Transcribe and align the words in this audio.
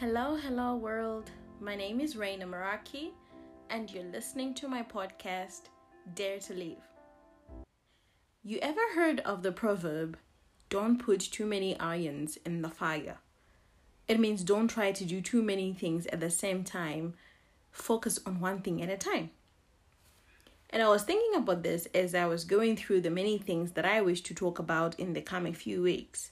Hello, 0.00 0.36
hello, 0.36 0.76
world. 0.76 1.28
My 1.60 1.74
name 1.74 1.98
is 1.98 2.16
Reina 2.16 2.46
Maraki, 2.46 3.10
and 3.68 3.90
you're 3.90 4.04
listening 4.04 4.54
to 4.54 4.68
my 4.68 4.80
podcast, 4.80 5.62
Dare 6.14 6.38
to 6.38 6.54
Live. 6.54 6.84
You 8.44 8.60
ever 8.62 8.80
heard 8.94 9.18
of 9.18 9.42
the 9.42 9.50
proverb, 9.50 10.16
don't 10.70 10.98
put 11.04 11.18
too 11.18 11.46
many 11.46 11.76
irons 11.80 12.38
in 12.46 12.62
the 12.62 12.68
fire? 12.68 13.16
It 14.06 14.20
means 14.20 14.44
don't 14.44 14.68
try 14.68 14.92
to 14.92 15.04
do 15.04 15.20
too 15.20 15.42
many 15.42 15.72
things 15.72 16.06
at 16.06 16.20
the 16.20 16.30
same 16.30 16.62
time, 16.62 17.14
focus 17.72 18.20
on 18.24 18.38
one 18.38 18.60
thing 18.60 18.80
at 18.80 18.88
a 18.88 18.96
time. 18.96 19.30
And 20.70 20.80
I 20.80 20.88
was 20.90 21.02
thinking 21.02 21.34
about 21.36 21.64
this 21.64 21.88
as 21.92 22.14
I 22.14 22.26
was 22.26 22.44
going 22.44 22.76
through 22.76 23.00
the 23.00 23.10
many 23.10 23.36
things 23.36 23.72
that 23.72 23.84
I 23.84 24.00
wish 24.02 24.20
to 24.20 24.32
talk 24.32 24.60
about 24.60 24.96
in 25.00 25.14
the 25.14 25.22
coming 25.22 25.54
few 25.54 25.82
weeks. 25.82 26.30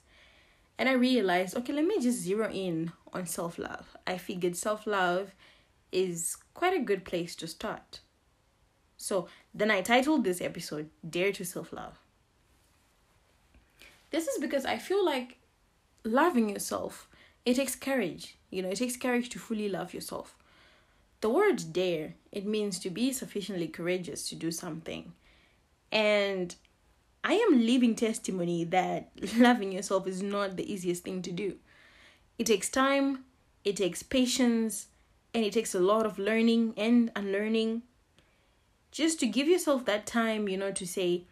And 0.79 0.89
I 0.89 0.93
realized, 0.93 1.57
okay, 1.57 1.73
let 1.73 1.87
me 1.87 2.01
just 2.01 2.19
zero 2.19 2.51
in 2.53 2.93
on 3.13 3.27
self 3.27 3.59
love. 3.59 3.97
I 4.07 4.19
figured 4.19 4.57
self 4.57 4.87
love 4.87 5.33
is 5.93 6.37
quite 6.55 6.75
a 6.75 6.83
good 6.83 7.05
place 7.05 7.35
to 7.37 7.47
start. 7.47 8.01
So 8.97 9.29
then 9.55 9.71
I 9.71 9.81
titled 9.81 10.25
this 10.25 10.41
episode 10.41 10.91
Dare 11.09 11.33
to 11.33 11.45
Self 11.45 11.73
Love. 11.73 11.99
This 14.11 14.27
is 14.27 14.39
because 14.39 14.65
I 14.65 14.79
feel 14.79 15.05
like 15.05 15.39
loving 16.05 16.49
yourself, 16.49 17.09
it 17.45 17.57
takes 17.57 17.75
courage. 17.75 18.37
You 18.51 18.63
know, 18.63 18.71
it 18.71 18.77
takes 18.77 18.97
courage 18.97 19.29
to 19.31 19.39
fully 19.39 19.69
love 19.69 19.93
yourself. 19.93 20.35
The 21.21 21.31
word 21.31 21.73
dare, 21.73 22.15
it 22.31 22.47
means 22.47 22.79
to 22.81 22.91
be 22.91 23.13
sufficiently 23.13 23.69
courageous 23.69 24.29
to 24.29 24.35
do 24.35 24.51
something. 24.51 25.13
And 25.91 26.55
I 27.29 27.33
am 27.33 27.67
living 27.67 27.97
testimony 27.97 28.63
that 28.63 29.11
loving 29.37 29.73
yourself 29.73 30.07
is 30.07 30.23
not 30.23 30.57
the 30.57 30.73
easiest 30.73 31.03
thing 31.03 31.23
to 31.23 31.33
do. 31.33 31.57
It 32.39 32.47
takes 32.47 32.69
time, 32.69 33.25
it 33.65 33.75
takes 33.77 34.05
patience, 34.05 34.87
and 35.35 35.45
it 35.45 35.53
takes 35.53 35.75
a 35.75 35.81
lot 35.81 36.07
of 36.07 36.21
learning 36.21 36.75
and 36.77 37.11
unlearning. 37.17 37.83
Just 38.93 39.19
to 39.21 39.27
give 39.27 39.49
yourself 39.49 39.85
that 39.87 40.07
time, 40.07 40.47
you 40.49 40.57
know, 40.57 40.71
to 40.71 40.87
say, 40.87 41.25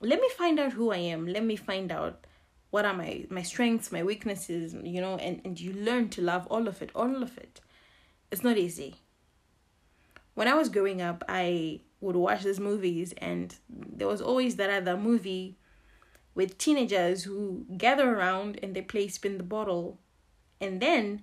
let 0.00 0.20
me 0.20 0.28
find 0.38 0.60
out 0.60 0.74
who 0.74 0.92
I 0.92 0.98
am. 0.98 1.26
Let 1.26 1.42
me 1.42 1.56
find 1.56 1.90
out 1.90 2.24
what 2.70 2.84
are 2.84 2.94
my, 2.94 3.26
my 3.28 3.42
strengths, 3.42 3.90
my 3.90 4.04
weaknesses, 4.04 4.76
you 4.80 5.00
know, 5.00 5.16
and, 5.16 5.40
and 5.44 5.58
you 5.58 5.72
learn 5.72 6.08
to 6.10 6.22
love 6.22 6.46
all 6.46 6.68
of 6.68 6.80
it, 6.82 6.90
all 6.94 7.20
of 7.20 7.36
it. 7.36 7.60
It's 8.30 8.44
not 8.44 8.58
easy. 8.58 8.94
When 10.34 10.46
I 10.46 10.54
was 10.54 10.68
growing 10.68 11.02
up, 11.02 11.24
I 11.28 11.80
would 12.00 12.16
watch 12.16 12.42
these 12.42 12.60
movies, 12.60 13.14
and 13.18 13.54
there 13.68 14.08
was 14.08 14.20
always 14.20 14.56
that 14.56 14.70
other 14.70 14.96
movie 14.96 15.56
with 16.34 16.58
teenagers 16.58 17.24
who 17.24 17.64
gather 17.76 18.14
around 18.14 18.58
and 18.62 18.74
they 18.74 18.82
play 18.82 19.08
spin 19.08 19.38
the 19.38 19.44
bottle, 19.44 19.98
and 20.60 20.80
then 20.80 21.22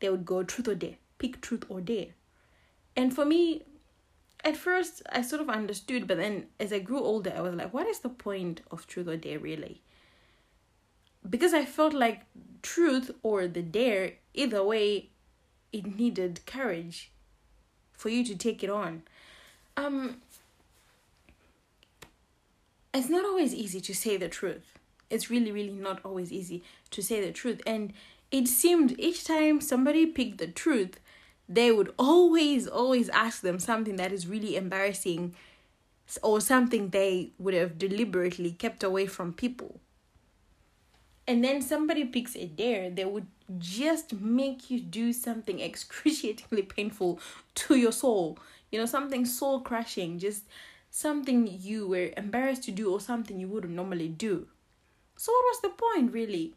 they 0.00 0.08
would 0.08 0.24
go 0.24 0.42
truth 0.42 0.68
or 0.68 0.74
dare, 0.74 0.96
pick 1.18 1.40
truth 1.40 1.64
or 1.68 1.80
dare. 1.80 2.14
And 2.96 3.14
for 3.14 3.24
me, 3.24 3.64
at 4.44 4.56
first 4.56 5.02
I 5.10 5.22
sort 5.22 5.42
of 5.42 5.48
understood, 5.48 6.06
but 6.06 6.18
then 6.18 6.46
as 6.60 6.72
I 6.72 6.78
grew 6.78 7.00
older, 7.00 7.32
I 7.36 7.40
was 7.40 7.54
like, 7.54 7.74
what 7.74 7.88
is 7.88 8.00
the 8.00 8.08
point 8.08 8.60
of 8.70 8.86
truth 8.86 9.08
or 9.08 9.16
dare 9.16 9.38
really? 9.38 9.82
Because 11.28 11.54
I 11.54 11.64
felt 11.64 11.94
like 11.94 12.26
truth 12.62 13.10
or 13.22 13.48
the 13.48 13.62
dare, 13.62 14.14
either 14.34 14.62
way, 14.62 15.10
it 15.72 15.96
needed 15.96 16.46
courage 16.46 17.10
for 17.92 18.10
you 18.10 18.24
to 18.24 18.36
take 18.36 18.62
it 18.62 18.70
on 18.70 19.02
um 19.76 20.16
it's 22.92 23.08
not 23.08 23.24
always 23.24 23.52
easy 23.52 23.80
to 23.80 23.94
say 23.94 24.16
the 24.16 24.28
truth. 24.28 24.78
It's 25.10 25.30
really 25.30 25.52
really 25.52 25.72
not 25.72 26.00
always 26.04 26.32
easy 26.32 26.62
to 26.90 27.02
say 27.02 27.24
the 27.24 27.32
truth. 27.32 27.60
And 27.66 27.92
it 28.30 28.48
seemed 28.48 28.98
each 28.98 29.24
time 29.24 29.60
somebody 29.60 30.06
picked 30.06 30.38
the 30.38 30.46
truth 30.48 30.98
they 31.48 31.70
would 31.70 31.92
always 31.98 32.66
always 32.66 33.08
ask 33.10 33.42
them 33.42 33.58
something 33.58 33.96
that 33.96 34.12
is 34.12 34.26
really 34.26 34.56
embarrassing 34.56 35.34
or 36.22 36.40
something 36.40 36.90
they 36.90 37.30
would 37.38 37.54
have 37.54 37.78
deliberately 37.78 38.52
kept 38.52 38.82
away 38.82 39.06
from 39.06 39.32
people. 39.32 39.80
And 41.26 41.42
then 41.42 41.62
somebody 41.62 42.04
picks 42.04 42.36
a 42.36 42.46
dare 42.46 42.90
they 42.90 43.04
would 43.04 43.26
just 43.58 44.12
make 44.14 44.70
you 44.70 44.80
do 44.80 45.12
something 45.12 45.60
excruciatingly 45.70 46.62
painful 46.62 47.20
to 47.56 47.76
your 47.76 47.92
soul 47.92 48.38
you 48.74 48.80
know, 48.80 48.86
something 48.86 49.24
soul 49.24 49.60
crushing, 49.60 50.18
just 50.18 50.42
something 50.90 51.46
you 51.46 51.86
were 51.86 52.10
embarrassed 52.16 52.64
to 52.64 52.72
do 52.72 52.90
or 52.90 52.98
something 52.98 53.38
you 53.38 53.46
wouldn't 53.46 53.72
normally 53.72 54.08
do. 54.08 54.48
So, 55.16 55.30
what 55.30 55.44
was 55.44 55.60
the 55.60 55.68
point, 55.68 56.12
really? 56.12 56.54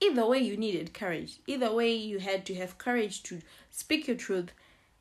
Either 0.00 0.26
way, 0.26 0.40
you 0.40 0.56
needed 0.56 0.92
courage. 0.92 1.38
Either 1.46 1.72
way, 1.72 1.94
you 1.94 2.18
had 2.18 2.44
to 2.46 2.56
have 2.56 2.76
courage 2.76 3.22
to 3.22 3.40
speak 3.70 4.08
your 4.08 4.16
truth, 4.16 4.50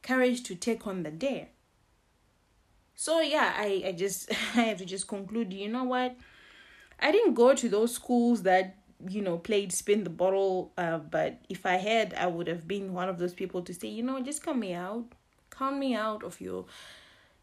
courage 0.04 0.44
to 0.44 0.54
take 0.54 0.86
on 0.86 1.02
the 1.02 1.10
dare. 1.10 1.48
So, 2.96 3.20
yeah, 3.20 3.56
I, 3.58 3.82
I 3.88 3.92
just, 3.94 4.30
I 4.56 4.62
have 4.66 4.78
to 4.78 4.86
just 4.86 5.08
conclude, 5.08 5.52
you 5.52 5.70
know 5.70 5.86
what? 5.86 6.18
I 7.00 7.12
didn't 7.12 7.34
go 7.34 7.56
to 7.56 7.68
those 7.68 7.96
schools 7.96 8.44
that 8.44 8.76
you 9.08 9.22
know 9.22 9.38
played 9.38 9.72
spin 9.72 10.04
the 10.04 10.10
bottle 10.10 10.74
uh, 10.78 10.98
but 10.98 11.40
if 11.48 11.66
i 11.66 11.78
had 11.78 12.14
i 12.16 12.28
would 12.28 12.48
have 12.48 12.68
been 12.68 12.92
one 12.92 13.08
of 13.08 13.18
those 13.18 13.34
people 13.34 13.62
to 13.62 13.74
say 13.74 13.88
you 13.88 14.04
know 14.04 14.20
just 14.22 14.44
come 14.44 14.60
me 14.60 14.74
out 14.74 15.06
count 15.60 15.78
me 15.78 15.94
out 15.94 16.24
of 16.24 16.42
your 16.42 16.66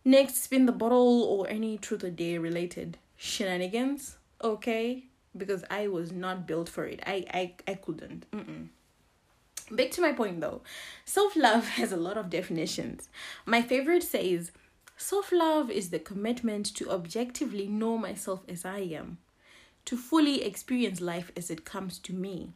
next 0.05 0.43
spin 0.45 0.67
the 0.67 0.73
bottle 0.73 1.23
or 1.23 1.49
any 1.49 1.77
truth 1.79 2.03
or 2.03 2.11
dare 2.11 2.41
related 2.41 2.99
shenanigans 3.17 4.17
okay? 4.43 5.05
Because 5.37 5.65
i 5.71 5.87
was 5.87 6.13
not 6.13 6.47
built 6.47 6.69
for 6.69 6.85
it. 6.85 7.01
I 7.07 7.25
i, 7.41 7.55
I 7.73 7.75
couldn't. 7.75 8.31
Mm-mm. 8.33 8.69
back 9.71 9.91
to 9.93 10.01
my 10.01 10.13
point 10.13 10.41
though. 10.41 10.63
Self-love 11.05 11.69
has 11.81 11.93
a 11.93 11.97
lot 11.97 12.17
of 12.17 12.31
definitions. 12.31 13.09
My 13.45 13.63
favorite 13.63 14.03
says 14.03 14.51
self-love 14.97 15.71
is 15.71 15.91
the 15.91 15.99
commitment 15.99 16.67
to 16.75 16.91
objectively 16.91 17.67
know 17.67 17.99
myself 17.99 18.41
as 18.49 18.65
i 18.65 18.79
am 18.79 19.19
to 19.85 19.97
fully 19.97 20.43
experience 20.43 21.01
life 21.01 21.31
as 21.37 21.51
it 21.51 21.65
comes 21.65 21.99
to 21.99 22.13
me 22.13 22.53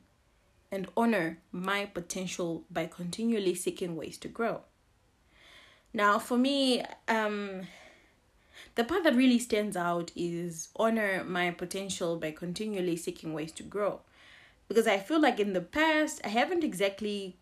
and 0.72 0.88
honor 0.96 1.38
my 1.52 1.84
potential 1.84 2.64
by 2.70 2.86
continually 2.86 3.54
seeking 3.54 3.94
ways 3.94 4.16
to 4.16 4.28
grow 4.28 4.62
now, 5.92 6.18
for 6.18 6.38
me, 6.38 6.84
um, 7.08 7.62
the 8.74 8.84
part 8.84 9.04
that 9.04 9.16
really 9.16 9.38
stands 9.38 9.76
out 9.76 10.12
is 10.14 10.68
honor 10.76 11.24
my 11.24 11.50
potential 11.50 12.16
by 12.16 12.30
continually 12.30 12.96
seeking 12.96 13.32
ways 13.32 13.52
to 13.52 13.62
grow. 13.62 14.00
Because 14.68 14.86
I 14.86 14.98
feel 14.98 15.20
like 15.20 15.40
in 15.40 15.52
the 15.52 15.60
past, 15.60 16.20
I 16.24 16.28
haven't 16.28 16.62
exactly, 16.62 17.36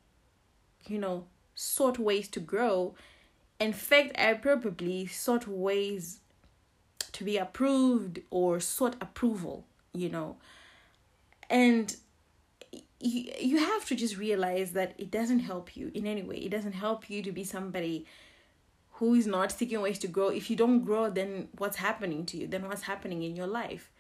you 0.87 0.99
know, 0.99 1.27
sought 1.55 1.99
ways 1.99 2.29
to 2.29 2.41
grow. 2.41 2.95
In 3.61 3.75
fact, 3.75 4.19
I 4.19 4.33
probably 4.35 5.07
sought 5.07 5.47
ways 5.47 6.21
to 7.13 7.25
be 7.25 7.37
approved 7.37 8.21
or 8.31 8.61
sought 8.61 8.97
approval, 9.01 9.67
you 9.93 10.09
know. 10.09 10.37
And 11.51 11.95
you, 13.01 13.31
you 13.39 13.59
have 13.59 13.85
to 13.87 13.95
just 13.95 14.17
realize 14.17 14.73
that 14.73 14.95
it 14.97 15.11
doesn't 15.11 15.41
help 15.41 15.77
you 15.77 15.91
in 15.95 16.07
any 16.07 16.23
way. 16.23 16.37
It 16.37 16.51
doesn't 16.51 16.73
help 16.73 17.11
you 17.11 17.23
to 17.23 17.33
be 17.33 17.45
somebody 17.45 18.07
who 18.99 19.15
is 19.15 19.27
not 19.27 19.53
seeking 19.53 19.81
ways 19.81 19.99
to 20.01 20.09
grow 20.09 20.29
if 20.29 20.51
you 20.51 20.57
don't 20.57 20.85
grow 20.85 21.09
then 21.09 21.49
what's 21.57 21.77
happening 21.77 22.27
to 22.27 22.37
you? 22.37 22.47
Then 22.47 22.67
what's 22.67 22.83
happening 22.83 23.23
in 23.23 23.37
your 23.37 23.47
life? 23.47 23.91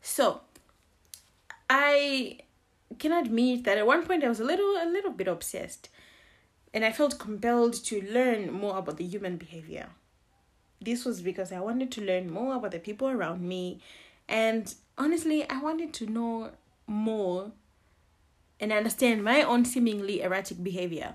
So 0.00 0.42
i 1.70 2.38
can 2.98 3.12
admit 3.12 3.64
that 3.64 3.76
at 3.76 3.86
one 3.86 4.02
point 4.06 4.24
i 4.24 4.28
was 4.28 4.40
a 4.40 4.44
little 4.44 4.76
a 4.82 4.88
little 4.90 5.10
bit 5.10 5.28
obsessed 5.28 5.90
and 6.72 6.82
i 6.82 6.90
felt 6.90 7.18
compelled 7.18 7.74
to 7.74 8.00
learn 8.10 8.50
more 8.50 8.78
about 8.78 8.96
the 8.96 9.04
human 9.04 9.36
behavior. 9.36 9.88
This 10.80 11.04
was 11.04 11.20
because 11.20 11.52
i 11.52 11.60
wanted 11.60 11.90
to 11.92 12.04
learn 12.04 12.30
more 12.30 12.56
about 12.56 12.70
the 12.70 12.78
people 12.78 13.08
around 13.08 13.42
me 13.42 13.80
and 14.28 14.74
honestly 14.96 15.48
i 15.50 15.60
wanted 15.60 15.92
to 15.94 16.06
know 16.06 16.50
more 16.86 17.52
and 18.60 18.72
understand 18.72 19.22
my 19.22 19.42
own 19.42 19.64
seemingly 19.64 20.20
erratic 20.22 20.62
behavior 20.62 21.14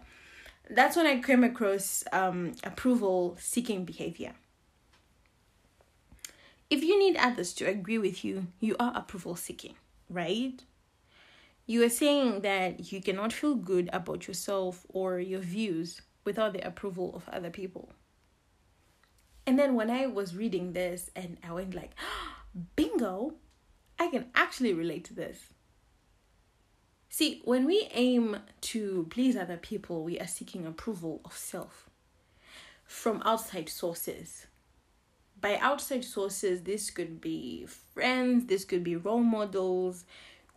that's 0.69 0.95
when 0.95 1.05
I 1.05 1.21
came 1.21 1.43
across 1.43 2.03
um, 2.11 2.53
approval 2.63 3.35
seeking 3.39 3.85
behavior. 3.85 4.33
If 6.69 6.83
you 6.83 6.97
need 6.97 7.17
others 7.17 7.53
to 7.55 7.65
agree 7.65 7.97
with 7.97 8.25
you, 8.25 8.47
you 8.59 8.75
are 8.79 8.93
approval 8.95 9.35
seeking, 9.35 9.75
right? 10.09 10.63
You 11.65 11.83
are 11.83 11.89
saying 11.89 12.41
that 12.41 12.91
you 12.91 13.01
cannot 13.01 13.31
feel 13.31 13.55
good 13.55 13.89
about 13.93 14.27
yourself 14.27 14.85
or 14.89 15.19
your 15.19 15.39
views 15.39 16.01
without 16.25 16.53
the 16.53 16.65
approval 16.65 17.15
of 17.15 17.29
other 17.29 17.49
people. 17.49 17.93
And 19.45 19.59
then 19.59 19.75
when 19.75 19.89
I 19.89 20.07
was 20.07 20.35
reading 20.35 20.73
this 20.73 21.09
and 21.15 21.37
I 21.43 21.51
went 21.51 21.75
like, 21.75 21.91
bingo, 22.75 23.35
I 23.99 24.07
can 24.07 24.27
actually 24.35 24.73
relate 24.73 25.05
to 25.05 25.13
this. 25.13 25.53
See, 27.15 27.43
when 27.45 27.67
we 27.67 27.87
aim 27.91 28.37
to 28.61 29.05
please 29.11 29.37
other 29.37 29.57
people, 29.57 30.03
we 30.03 30.19
are 30.19 30.25
seeking 30.25 30.65
approval 30.65 31.21
of 31.23 31.37
self 31.37 31.87
from 32.85 33.21
outside 33.23 33.69
sources. 33.69 34.47
By 35.39 35.57
outside 35.57 36.05
sources, 36.05 36.63
this 36.63 36.89
could 36.89 37.21
be 37.21 37.67
friends, 37.67 38.47
this 38.47 38.65
could 38.65 38.83
be 38.83 38.95
role 38.95 39.19
models, 39.19 40.05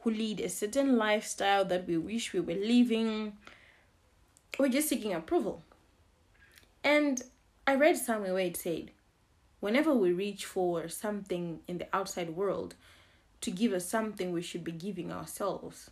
who 0.00 0.10
lead 0.10 0.40
a 0.40 0.48
certain 0.48 0.96
lifestyle 0.96 1.66
that 1.66 1.86
we 1.86 1.98
wish 1.98 2.32
we 2.32 2.40
were 2.40 2.54
living. 2.54 3.36
We're 4.58 4.70
just 4.70 4.88
seeking 4.88 5.12
approval. 5.12 5.62
And 6.82 7.22
I 7.66 7.74
read 7.74 7.98
somewhere 7.98 8.32
where 8.32 8.46
it 8.46 8.56
said, 8.56 8.92
whenever 9.60 9.92
we 9.92 10.10
reach 10.10 10.46
for 10.46 10.88
something 10.88 11.60
in 11.68 11.76
the 11.76 11.94
outside 11.94 12.30
world 12.30 12.76
to 13.42 13.50
give 13.50 13.74
us 13.74 13.84
something 13.84 14.32
we 14.32 14.40
should 14.40 14.64
be 14.64 14.72
giving 14.72 15.12
ourselves, 15.12 15.90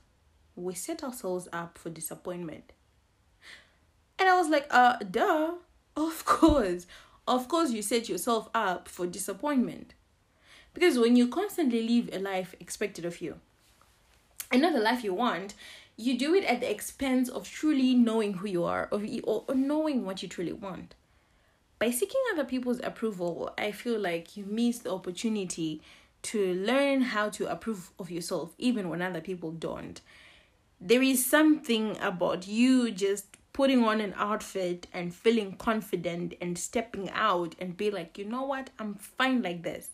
we 0.56 0.74
set 0.74 1.02
ourselves 1.02 1.48
up 1.52 1.78
for 1.78 1.90
disappointment. 1.90 2.72
And 4.18 4.28
I 4.28 4.36
was 4.36 4.48
like, 4.48 4.66
uh, 4.70 4.98
duh, 4.98 5.54
of 5.96 6.24
course. 6.24 6.86
Of 7.26 7.48
course, 7.48 7.70
you 7.72 7.82
set 7.82 8.08
yourself 8.08 8.48
up 8.54 8.88
for 8.88 9.06
disappointment. 9.06 9.94
Because 10.74 10.98
when 10.98 11.16
you 11.16 11.28
constantly 11.28 11.86
live 11.86 12.10
a 12.12 12.18
life 12.18 12.54
expected 12.60 13.04
of 13.04 13.20
you, 13.20 13.40
and 14.50 14.62
not 14.62 14.72
the 14.72 14.80
life 14.80 15.02
you 15.02 15.14
want, 15.14 15.54
you 15.96 16.18
do 16.18 16.34
it 16.34 16.44
at 16.44 16.60
the 16.60 16.70
expense 16.70 17.28
of 17.28 17.48
truly 17.48 17.94
knowing 17.94 18.34
who 18.34 18.48
you 18.48 18.64
are 18.64 18.88
or, 18.90 19.02
or 19.24 19.54
knowing 19.54 20.04
what 20.04 20.22
you 20.22 20.28
truly 20.28 20.52
want. 20.52 20.94
By 21.78 21.90
seeking 21.90 22.20
other 22.32 22.44
people's 22.44 22.80
approval, 22.82 23.52
I 23.58 23.72
feel 23.72 23.98
like 23.98 24.36
you 24.36 24.44
miss 24.46 24.78
the 24.78 24.92
opportunity 24.92 25.82
to 26.22 26.54
learn 26.54 27.02
how 27.02 27.28
to 27.30 27.50
approve 27.50 27.90
of 27.98 28.10
yourself, 28.10 28.54
even 28.58 28.88
when 28.88 29.02
other 29.02 29.20
people 29.20 29.50
don't. 29.50 30.00
There 30.80 31.02
is 31.02 31.24
something 31.24 31.96
about 32.00 32.46
you 32.46 32.90
just 32.90 33.26
putting 33.54 33.84
on 33.84 34.00
an 34.00 34.12
outfit 34.16 34.86
and 34.92 35.14
feeling 35.14 35.56
confident 35.56 36.34
and 36.40 36.58
stepping 36.58 37.08
out 37.10 37.54
and 37.58 37.76
be 37.76 37.90
like, 37.90 38.18
you 38.18 38.24
know 38.24 38.42
what, 38.42 38.70
I'm 38.78 38.96
fine 38.96 39.42
like 39.42 39.62
this. 39.62 39.90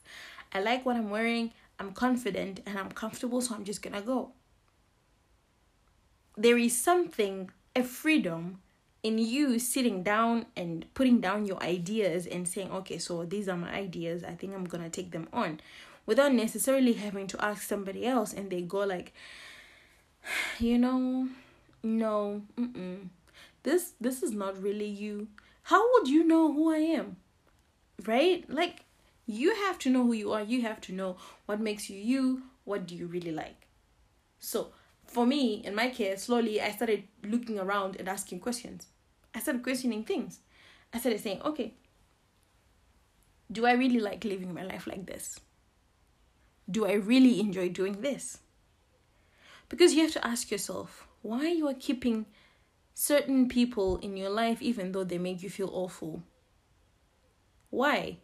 I 0.52 0.60
like 0.60 0.84
what 0.84 0.96
I'm 0.96 1.10
wearing, 1.10 1.52
I'm 1.78 1.92
confident 1.92 2.60
and 2.66 2.78
I'm 2.78 2.90
comfortable, 2.90 3.40
so 3.40 3.54
I'm 3.54 3.64
just 3.64 3.82
gonna 3.82 4.00
go. 4.00 4.32
There 6.36 6.56
is 6.56 6.76
something, 6.76 7.50
a 7.76 7.82
freedom 7.82 8.60
in 9.02 9.18
you 9.18 9.58
sitting 9.58 10.02
down 10.02 10.46
and 10.56 10.86
putting 10.94 11.20
down 11.20 11.44
your 11.44 11.62
ideas 11.62 12.26
and 12.26 12.48
saying, 12.48 12.72
okay, 12.72 12.98
so 12.98 13.24
these 13.26 13.48
are 13.48 13.56
my 13.56 13.72
ideas, 13.72 14.24
I 14.24 14.32
think 14.32 14.54
I'm 14.54 14.64
gonna 14.64 14.90
take 14.90 15.10
them 15.10 15.28
on 15.34 15.60
without 16.06 16.32
necessarily 16.32 16.94
having 16.94 17.26
to 17.28 17.44
ask 17.44 17.62
somebody 17.62 18.06
else 18.06 18.32
and 18.32 18.50
they 18.50 18.62
go 18.62 18.78
like, 18.80 19.12
you 20.58 20.78
know, 20.78 21.28
no, 21.82 22.42
mm-mm. 22.58 23.08
This 23.62 23.92
this 24.00 24.22
is 24.22 24.32
not 24.32 24.62
really 24.62 24.86
you. 24.86 25.28
How 25.64 25.92
would 25.92 26.08
you 26.08 26.24
know 26.24 26.52
who 26.52 26.72
i 26.72 26.78
am? 26.78 27.16
Right? 28.06 28.48
Like 28.48 28.84
you 29.26 29.54
have 29.54 29.78
to 29.80 29.90
know 29.90 30.04
who 30.04 30.14
you 30.14 30.32
are. 30.32 30.42
You 30.42 30.62
have 30.62 30.80
to 30.82 30.92
know 30.92 31.16
what 31.46 31.60
makes 31.60 31.90
you 31.90 31.98
you. 31.98 32.42
What 32.64 32.86
do 32.86 32.94
you 32.94 33.06
really 33.06 33.32
like? 33.32 33.66
So 34.38 34.72
for 35.04 35.26
me 35.26 35.60
in 35.64 35.74
my 35.74 35.90
case 35.90 36.22
slowly 36.22 36.60
i 36.60 36.70
started 36.70 37.02
looking 37.24 37.58
around 37.58 37.96
and 37.96 38.08
asking 38.08 38.40
questions. 38.40 38.86
I 39.34 39.40
started 39.40 39.62
questioning 39.62 40.04
things. 40.04 40.40
I 40.92 40.98
started 40.98 41.20
saying 41.20 41.42
okay 41.42 41.74
do 43.52 43.66
i 43.66 43.72
really 43.72 43.98
like 43.98 44.24
living 44.24 44.54
my 44.54 44.62
life 44.62 44.86
like 44.86 45.06
this? 45.06 45.40
Do 46.70 46.86
i 46.86 46.92
really 46.92 47.40
enjoy 47.40 47.68
doing 47.68 48.00
this 48.00 48.38
because 49.70 49.94
you 49.94 50.02
have 50.02 50.12
to 50.12 50.26
ask 50.26 50.50
yourself 50.50 51.06
why 51.22 51.48
you 51.48 51.66
are 51.68 51.74
keeping 51.74 52.26
certain 52.92 53.48
people 53.48 53.96
in 53.98 54.16
your 54.16 54.28
life 54.28 54.60
even 54.60 54.92
though 54.92 55.04
they 55.04 55.16
make 55.16 55.42
you 55.42 55.48
feel 55.48 55.70
awful? 55.72 56.22
Why? 57.70 58.18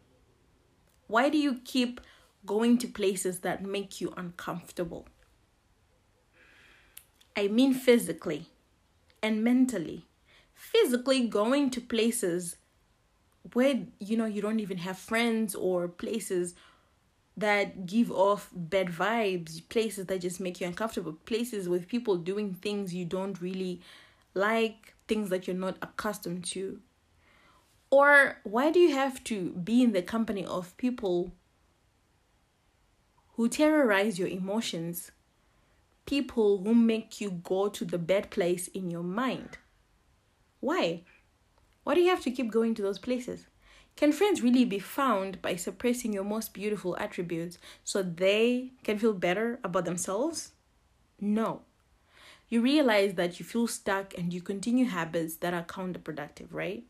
Why 1.07 1.29
do 1.29 1.37
you 1.37 1.61
keep 1.63 2.01
going 2.45 2.77
to 2.79 2.87
places 2.87 3.39
that 3.39 3.63
make 3.63 3.99
you 3.99 4.13
uncomfortable? 4.15 5.07
I 7.35 7.47
mean 7.47 7.73
physically 7.73 8.47
and 9.23 9.43
mentally. 9.43 10.05
Physically 10.53 11.27
going 11.27 11.69
to 11.71 11.81
places 11.81 12.57
where 13.53 13.85
you 13.99 14.17
know 14.17 14.25
you 14.25 14.41
don't 14.41 14.59
even 14.59 14.79
have 14.79 14.97
friends 14.97 15.55
or 15.55 15.87
places 15.87 16.55
that 17.37 17.85
give 17.85 18.11
off 18.11 18.49
bad 18.51 18.87
vibes, 18.87 19.61
places 19.69 20.07
that 20.07 20.21
just 20.21 20.39
make 20.39 20.59
you 20.59 20.67
uncomfortable, 20.67 21.13
places 21.25 21.69
with 21.69 21.87
people 21.87 22.17
doing 22.17 22.55
things 22.55 22.95
you 22.95 23.05
don't 23.05 23.39
really 23.39 23.79
like 24.33 24.95
things 25.07 25.29
that 25.29 25.47
you're 25.47 25.55
not 25.55 25.77
accustomed 25.81 26.43
to? 26.45 26.79
Or 27.89 28.39
why 28.43 28.71
do 28.71 28.79
you 28.79 28.93
have 28.93 29.23
to 29.25 29.51
be 29.51 29.83
in 29.83 29.93
the 29.93 30.01
company 30.01 30.45
of 30.45 30.75
people 30.77 31.31
who 33.35 33.47
terrorize 33.47 34.19
your 34.19 34.27
emotions? 34.27 35.11
People 36.05 36.63
who 36.63 36.73
make 36.73 37.21
you 37.21 37.29
go 37.29 37.69
to 37.69 37.85
the 37.85 37.97
bad 37.97 38.29
place 38.29 38.67
in 38.69 38.89
your 38.89 39.03
mind? 39.03 39.57
Why? 40.59 41.03
Why 41.83 41.95
do 41.95 42.01
you 42.01 42.09
have 42.09 42.23
to 42.23 42.31
keep 42.31 42.51
going 42.51 42.75
to 42.75 42.81
those 42.81 42.99
places? 42.99 43.45
Can 43.97 44.13
friends 44.13 44.41
really 44.41 44.63
be 44.63 44.79
found 44.79 45.41
by 45.41 45.57
suppressing 45.57 46.13
your 46.13 46.23
most 46.23 46.53
beautiful 46.53 46.95
attributes 46.97 47.57
so 47.83 48.01
they 48.01 48.71
can 48.83 48.97
feel 48.97 49.13
better 49.13 49.59
about 49.63 49.83
themselves? 49.83 50.51
No 51.19 51.63
you 52.49 52.61
realize 52.61 53.15
that 53.15 53.39
you 53.39 53.45
feel 53.45 53.67
stuck 53.67 54.17
and 54.17 54.33
you 54.33 54.41
continue 54.41 54.85
habits 54.85 55.35
that 55.37 55.53
are 55.53 55.63
counterproductive, 55.63 56.47
right? 56.51 56.85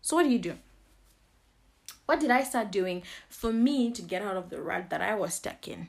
So, 0.00 0.16
what 0.16 0.24
do 0.24 0.30
you 0.30 0.38
do? 0.38 0.54
What 2.06 2.20
did 2.20 2.30
I 2.30 2.42
start 2.42 2.70
doing 2.70 3.02
for 3.28 3.52
me 3.52 3.90
to 3.92 4.02
get 4.02 4.22
out 4.22 4.36
of 4.36 4.50
the 4.50 4.60
rut 4.60 4.90
that 4.90 5.00
I 5.00 5.14
was 5.14 5.34
stuck 5.34 5.66
in? 5.66 5.88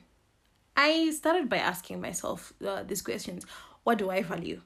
I 0.76 1.10
started 1.10 1.48
by 1.48 1.58
asking 1.58 2.00
myself 2.00 2.52
uh, 2.64 2.82
these 2.82 3.02
questions 3.02 3.46
What 3.84 3.98
do 3.98 4.10
I 4.10 4.22
value? 4.22 4.62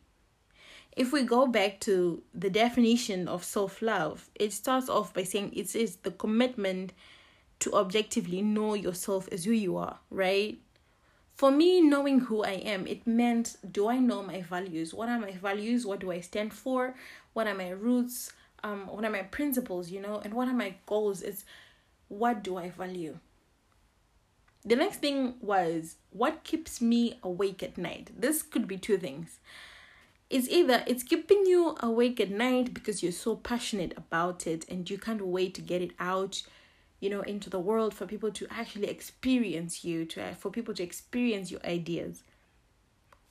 If 0.99 1.13
we 1.13 1.23
go 1.23 1.47
back 1.47 1.81
to 1.81 2.23
the 2.35 2.51
definition 2.51 3.29
of 3.29 3.45
self 3.45 3.81
love, 3.81 4.29
it 4.35 4.53
starts 4.53 4.89
off 4.89 5.15
by 5.15 5.23
saying 5.23 5.53
it 5.55 5.75
is 5.75 5.97
the 5.97 6.11
commitment 6.11 6.93
to 7.61 7.73
objectively 7.73 8.43
know 8.43 8.75
yourself 8.75 9.29
as 9.33 9.45
who 9.45 9.53
you 9.53 9.77
are, 9.77 9.99
right? 10.11 10.59
for 11.39 11.53
me 11.53 11.81
knowing 11.81 12.19
who 12.19 12.43
i 12.43 12.55
am 12.75 12.85
it 12.89 13.07
meant 13.07 13.57
do 13.71 13.89
i 13.89 13.97
know 13.97 14.23
my 14.25 14.43
values? 14.43 14.93
What 14.93 15.09
are 15.09 15.21
my 15.21 15.31
values? 15.31 15.87
What 15.87 16.01
do 16.01 16.11
i 16.11 16.19
stand 16.19 16.53
for? 16.53 16.97
What 17.33 17.47
are 17.47 17.55
my 17.55 17.71
roots? 17.71 18.33
Um 18.65 18.89
what 18.89 19.05
are 19.05 19.11
my 19.19 19.23
principles 19.23 19.89
you 19.89 20.01
know? 20.01 20.21
And 20.25 20.35
what 20.35 20.49
are 20.49 20.61
my 20.65 20.75
goals? 20.87 21.23
Is 21.23 21.45
what 22.09 22.43
do 22.43 22.57
i 22.57 22.71
value? 22.71 23.19
The 24.65 24.75
next 24.75 24.99
thing 24.99 25.35
was 25.41 25.95
what 26.11 26.43
keeps 26.43 26.81
me 26.81 27.21
awake 27.23 27.63
at 27.63 27.79
night? 27.79 28.11
This 28.19 28.43
could 28.43 28.67
be 28.67 28.77
two 28.77 28.99
things 28.99 29.39
it's 30.31 30.49
either 30.49 30.85
it's 30.87 31.03
keeping 31.03 31.47
you 31.47 31.77
awake 31.81 32.21
at 32.21 32.31
night 32.31 32.75
because 32.75 33.03
you're 33.03 33.13
so 33.13 33.35
passionate 33.35 33.97
about 33.97 34.47
it 34.47 34.65
and 34.69 34.91
you 34.91 34.99
can't 34.99 35.27
wait 35.27 35.55
to 35.55 35.63
get 35.63 35.81
it 35.81 35.93
out 35.99 36.43
you 37.01 37.09
know 37.09 37.23
into 37.23 37.49
the 37.49 37.61
world 37.61 37.95
for 37.95 38.07
people 38.07 38.31
to 38.31 38.47
actually 38.51 38.89
experience 38.89 39.85
you 39.85 40.05
to 40.05 40.23
uh, 40.23 40.35
for 40.35 40.51
people 40.51 40.75
to 40.75 40.83
experience 40.83 41.51
your 41.51 41.65
ideas. 41.65 42.23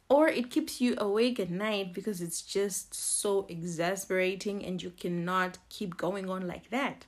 Or 0.10 0.30
it 0.30 0.50
keeps 0.50 0.80
you 0.80 0.96
awake 0.98 1.38
at 1.38 1.50
night 1.50 1.94
because 1.94 2.22
it's 2.22 2.42
just 2.42 2.94
so 2.94 3.46
exasperating 3.50 4.64
and 4.64 4.82
you 4.82 4.92
cannot 4.92 5.58
keep 5.68 5.98
going 5.98 6.30
on 6.30 6.48
like 6.48 6.70
that. 6.70 7.06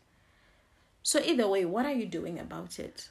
So 1.01 1.21
either 1.23 1.47
way 1.47 1.63
what 1.63 1.85
are 1.85 1.93
you 1.93 2.05
doing 2.05 2.37
about 2.37 2.77
it? 2.77 3.09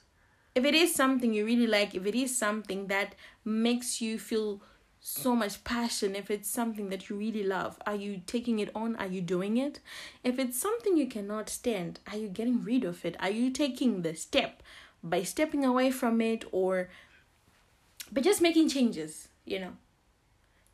If 0.54 0.64
it 0.64 0.75
is 0.75 0.94
something 0.94 1.32
you 1.32 1.47
really 1.47 1.66
like 1.66 1.94
if 1.94 2.04
it 2.04 2.14
is 2.14 2.37
something 2.37 2.88
that 2.88 3.14
makes 3.44 4.02
you 4.02 4.18
feel 4.18 4.61
so 5.08 5.34
much 5.34 5.64
passion 5.64 6.14
if 6.14 6.30
it's 6.30 6.50
something 6.50 6.90
that 6.90 7.08
you 7.08 7.16
really 7.16 7.42
love. 7.42 7.78
Are 7.86 7.94
you 7.94 8.20
taking 8.26 8.58
it 8.58 8.70
on? 8.74 8.94
Are 8.96 9.06
you 9.06 9.20
doing 9.20 9.56
it? 9.56 9.80
If 10.22 10.38
it's 10.38 10.60
something 10.60 10.96
you 10.96 11.06
cannot 11.06 11.48
stand 11.48 12.00
are 12.10 12.16
you 12.18 12.28
getting 12.28 12.62
rid 12.62 12.84
of 12.84 13.04
it? 13.04 13.16
Are 13.18 13.30
you 13.30 13.50
taking 13.50 14.02
the 14.02 14.14
step 14.14 14.62
by 15.02 15.22
stepping 15.22 15.64
away 15.64 15.90
from 15.90 16.20
it 16.20 16.44
or 16.52 16.90
by 18.12 18.20
just 18.20 18.42
making 18.42 18.68
changes 18.68 19.28
you 19.44 19.58
know? 19.58 19.72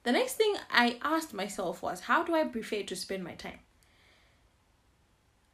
The 0.02 0.12
next 0.12 0.34
thing 0.34 0.54
i 0.70 0.98
asked 1.02 1.32
myself 1.32 1.82
was 1.82 2.00
how 2.00 2.24
do 2.24 2.34
i 2.34 2.44
prefer 2.44 2.82
to 2.82 2.96
spend 2.96 3.24
my 3.24 3.34
time? 3.34 3.60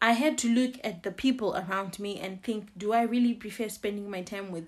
I 0.03 0.13
had 0.13 0.39
to 0.39 0.49
look 0.49 0.77
at 0.83 1.03
the 1.03 1.13
people 1.13 1.55
around 1.55 1.99
me 1.99 2.19
and 2.19 2.43
think 2.43 2.71
do 2.79 2.93
i 2.93 3.03
really 3.03 3.35
prefer 3.35 3.69
spending 3.69 4.11
my 4.11 4.23
time 4.23 4.51
with 4.51 4.67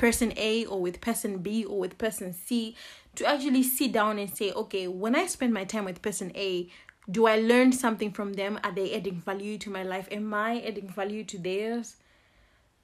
person 0.00 0.32
A 0.38 0.64
or 0.64 0.80
with 0.80 1.02
person 1.02 1.38
B 1.40 1.62
or 1.62 1.78
with 1.78 1.98
person 1.98 2.32
C 2.32 2.74
to 3.16 3.26
actually 3.26 3.62
sit 3.62 3.92
down 3.92 4.18
and 4.18 4.34
say, 4.34 4.50
okay, 4.50 4.88
when 4.88 5.14
I 5.14 5.26
spend 5.26 5.52
my 5.52 5.64
time 5.64 5.84
with 5.84 6.00
person 6.00 6.32
A, 6.34 6.70
do 7.10 7.26
I 7.26 7.36
learn 7.36 7.72
something 7.72 8.10
from 8.10 8.32
them? 8.32 8.58
Are 8.64 8.72
they 8.72 8.96
adding 8.96 9.20
value 9.20 9.58
to 9.58 9.68
my 9.68 9.82
life? 9.82 10.08
Am 10.10 10.32
I 10.32 10.62
adding 10.62 10.88
value 10.88 11.22
to 11.24 11.38
theirs? 11.38 11.96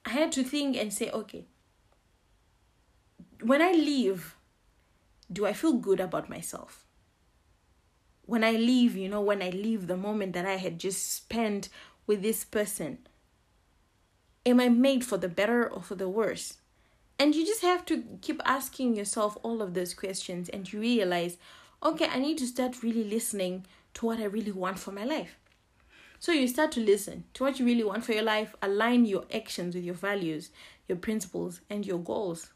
I 0.05 0.11
had 0.11 0.31
to 0.33 0.43
think 0.43 0.77
and 0.77 0.93
say, 0.93 1.09
okay, 1.09 1.45
when 3.41 3.63
I 3.63 3.71
leave, 3.71 4.35
do 5.33 5.47
I 5.47 5.53
feel 5.53 5.73
good 5.73 5.99
about 5.99 6.29
myself? 6.29 6.85
When 8.27 8.43
I 8.43 8.51
leave, 8.51 8.95
you 8.95 9.09
know, 9.09 9.21
when 9.21 9.41
I 9.41 9.49
leave 9.49 9.87
the 9.87 9.97
moment 9.97 10.33
that 10.33 10.45
I 10.45 10.57
had 10.57 10.77
just 10.77 11.11
spent 11.13 11.69
with 12.05 12.21
this 12.21 12.45
person, 12.45 12.99
am 14.45 14.59
I 14.59 14.69
made 14.69 15.03
for 15.03 15.17
the 15.17 15.29
better 15.29 15.67
or 15.67 15.81
for 15.81 15.95
the 15.95 16.09
worse? 16.09 16.57
And 17.19 17.33
you 17.33 17.45
just 17.45 17.61
have 17.63 17.85
to 17.85 18.03
keep 18.21 18.41
asking 18.45 18.95
yourself 18.95 19.37
all 19.41 19.61
of 19.61 19.73
those 19.73 19.93
questions 19.93 20.49
and 20.49 20.71
you 20.71 20.79
realize, 20.79 21.37
okay, 21.81 22.07
I 22.07 22.19
need 22.19 22.37
to 22.39 22.47
start 22.47 22.83
really 22.83 23.03
listening 23.03 23.65
to 23.95 24.05
what 24.05 24.19
I 24.19 24.25
really 24.25 24.51
want 24.51 24.77
for 24.77 24.91
my 24.91 25.03
life. 25.03 25.37
So 26.19 26.31
you 26.31 26.47
start 26.47 26.71
to 26.73 26.79
listen 26.79 27.25
to 27.33 27.43
what 27.43 27.59
you 27.59 27.65
really 27.65 27.83
want 27.83 28.03
for 28.03 28.13
your 28.13 28.23
life, 28.23 28.55
align 28.61 29.05
your 29.05 29.25
actions 29.33 29.75
with 29.75 29.83
your 29.83 29.95
values, 29.95 30.49
your 30.87 30.97
principles, 30.97 31.61
and 31.69 31.85
your 31.85 31.99
goals. 31.99 32.51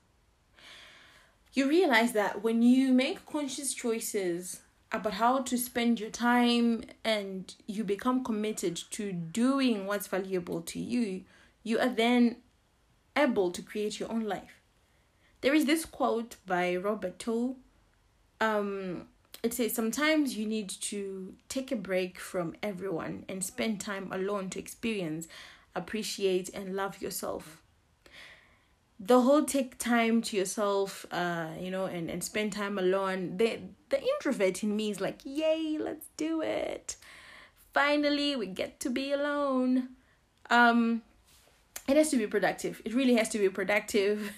You 1.53 1.68
realize 1.68 2.13
that 2.13 2.44
when 2.44 2.62
you 2.62 2.94
make 2.94 3.25
conscious 3.25 3.74
choices 3.74 4.62
about 4.91 5.13
how 5.13 5.41
to 5.41 5.58
spend 5.58 6.00
your 6.00 6.10
time 6.10 6.84
and 7.03 7.53
you 7.68 7.84
become 7.84 8.24
committed 8.24 8.75
to 8.91 9.12
doing 9.12 9.86
what's 9.86 10.08
valuable 10.08 10.62
to 10.62 10.80
you, 10.80 11.24
you 11.63 11.80
are 11.80 11.89
then 11.89 12.38
able 13.15 13.51
to 13.51 13.62
create 13.62 14.00
your 14.00 14.12
own 14.12 14.25
life. 14.25 14.62
There 15.41 15.53
is 15.53 15.65
this 15.65 15.86
quote 15.86 16.36
by 16.46 16.75
Robert 16.75 17.20
Tew. 17.20 17.56
Um, 18.39 19.08
it 19.44 19.53
says 19.53 19.74
sometimes 19.74 20.38
you 20.38 20.46
need 20.46 20.70
to 20.70 21.34
take 21.50 21.72
a 21.72 21.75
break 21.75 22.20
from 22.20 22.56
everyone 22.62 23.25
and 23.27 23.44
spend 23.44 23.82
time 23.82 24.12
alone 24.12 24.50
to 24.51 24.60
experience, 24.60 25.27
appreciate, 25.75 26.50
and 26.53 26.75
love 26.75 27.01
yourself. 27.01 27.62
The 29.00 29.22
whole 29.22 29.46
take 29.46 29.80
time 29.80 30.22
to 30.24 30.38
yourself, 30.38 31.08
uh, 31.12 31.48
you 31.60 31.72
know, 31.72 31.86
and, 31.86 32.08
and 32.12 32.24
spend 32.24 32.53
time 32.53 32.77
alone. 32.77 33.38
The 33.38 33.60
the 33.89 34.00
introvert 34.00 34.62
in 34.62 34.75
me 34.75 34.91
is 34.91 35.01
like, 35.01 35.22
yay, 35.25 35.77
let's 35.80 36.06
do 36.18 36.41
it. 36.41 36.98
Finally, 37.74 38.36
we 38.36 38.46
get 38.46 38.80
to 38.82 38.91
be 38.91 39.12
alone. 39.12 39.89
Um, 40.51 41.01
it 41.91 41.98
has 41.98 42.10
to 42.12 42.17
be 42.17 42.27
productive. 42.27 42.81
It 42.86 42.93
really 42.93 43.15
has 43.15 43.29
to 43.29 43.39
be 43.39 43.50
productive. 43.50 44.31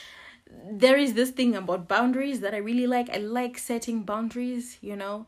there 0.70 0.96
is 0.96 1.14
this 1.14 1.30
thing 1.30 1.56
about 1.56 1.88
boundaries 1.88 2.40
that 2.40 2.54
I 2.54 2.58
really 2.58 2.86
like. 2.86 3.10
I 3.10 3.18
like 3.18 3.58
setting 3.58 4.02
boundaries, 4.02 4.78
you 4.80 4.96
know. 4.96 5.26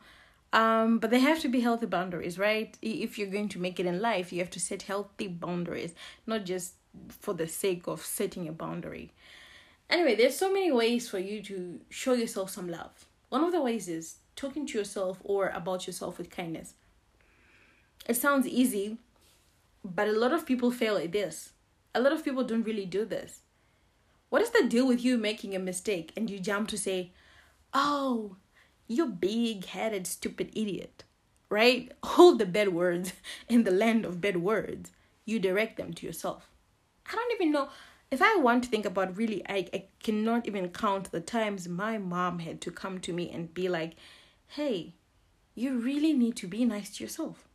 Um, 0.52 0.98
but 0.98 1.10
they 1.10 1.18
have 1.18 1.40
to 1.40 1.48
be 1.48 1.60
healthy 1.60 1.86
boundaries, 1.86 2.38
right? 2.38 2.78
If 2.80 3.18
you're 3.18 3.28
going 3.28 3.48
to 3.50 3.58
make 3.58 3.80
it 3.80 3.86
in 3.86 4.00
life, 4.00 4.32
you 4.32 4.38
have 4.38 4.50
to 4.50 4.60
set 4.60 4.82
healthy 4.82 5.26
boundaries, 5.26 5.94
not 6.26 6.44
just 6.44 6.74
for 7.08 7.34
the 7.34 7.48
sake 7.48 7.88
of 7.88 8.04
setting 8.04 8.46
a 8.46 8.52
boundary. 8.52 9.10
Anyway, 9.90 10.14
there's 10.14 10.36
so 10.36 10.52
many 10.52 10.70
ways 10.70 11.08
for 11.08 11.18
you 11.18 11.42
to 11.42 11.80
show 11.90 12.12
yourself 12.12 12.50
some 12.50 12.68
love. 12.68 13.06
One 13.30 13.42
of 13.42 13.52
the 13.52 13.60
ways 13.60 13.88
is 13.88 14.16
talking 14.36 14.66
to 14.66 14.78
yourself 14.78 15.18
or 15.24 15.48
about 15.48 15.86
yourself 15.86 16.18
with 16.18 16.30
kindness. 16.30 16.74
It 18.06 18.14
sounds 18.14 18.46
easy, 18.46 18.98
but 19.84 20.08
a 20.08 20.12
lot 20.12 20.32
of 20.32 20.46
people 20.46 20.70
fail 20.70 20.96
at 20.96 21.12
this. 21.12 21.50
A 21.94 22.00
lot 22.00 22.12
of 22.12 22.24
people 22.24 22.44
don't 22.44 22.66
really 22.66 22.86
do 22.86 23.04
this. 23.04 23.40
What 24.28 24.42
is 24.42 24.50
the 24.50 24.66
deal 24.68 24.86
with 24.86 25.04
you 25.04 25.16
making 25.16 25.54
a 25.54 25.60
mistake 25.60 26.12
and 26.16 26.28
you 26.28 26.40
jump 26.40 26.68
to 26.68 26.78
say, 26.78 27.12
oh, 27.72 28.36
you 28.88 29.06
big 29.06 29.66
headed 29.66 30.06
stupid 30.06 30.50
idiot, 30.54 31.04
right? 31.48 31.92
Hold 32.02 32.38
the 32.38 32.46
bad 32.46 32.74
words 32.74 33.12
in 33.48 33.64
the 33.64 33.70
land 33.70 34.04
of 34.04 34.20
bad 34.20 34.38
words. 34.38 34.90
You 35.24 35.38
direct 35.38 35.76
them 35.76 35.92
to 35.94 36.06
yourself. 36.06 36.50
I 37.06 37.14
don't 37.14 37.32
even 37.32 37.52
know. 37.52 37.68
If 38.10 38.20
I 38.22 38.36
want 38.36 38.64
to 38.64 38.70
think 38.70 38.84
about 38.84 39.16
really, 39.16 39.42
I, 39.48 39.68
I 39.72 39.84
cannot 40.02 40.46
even 40.46 40.68
count 40.68 41.10
the 41.10 41.20
times 41.20 41.68
my 41.68 41.98
mom 41.98 42.40
had 42.40 42.60
to 42.62 42.70
come 42.70 43.00
to 43.00 43.12
me 43.12 43.30
and 43.30 43.52
be 43.54 43.68
like, 43.68 43.96
hey, 44.48 44.94
you 45.54 45.78
really 45.78 46.12
need 46.12 46.36
to 46.36 46.46
be 46.46 46.64
nice 46.64 46.96
to 46.96 47.04
yourself. 47.04 47.48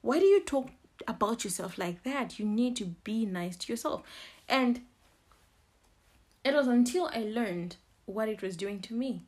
Why 0.00 0.18
do 0.18 0.24
you 0.24 0.42
talk 0.42 0.70
about 1.06 1.44
yourself 1.44 1.78
like 1.78 2.02
that? 2.04 2.38
You 2.38 2.46
need 2.46 2.76
to 2.76 2.94
be 3.04 3.26
nice 3.26 3.56
to 3.56 3.72
yourself. 3.72 4.02
And 4.48 4.82
it 6.44 6.54
was 6.54 6.66
until 6.66 7.10
I 7.12 7.20
learned 7.20 7.76
what 8.04 8.28
it 8.28 8.42
was 8.42 8.56
doing 8.56 8.80
to 8.82 8.94
me, 8.94 9.22